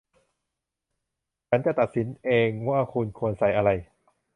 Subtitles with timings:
[1.49, 3.69] ฉันจะตัดสินเองว่าคุณควรใส่อะไร